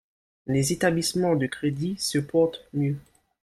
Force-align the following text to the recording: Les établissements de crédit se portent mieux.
Les 0.47 0.73
établissements 0.73 1.35
de 1.35 1.45
crédit 1.45 1.95
se 1.99 2.17
portent 2.17 2.65
mieux. 2.73 2.97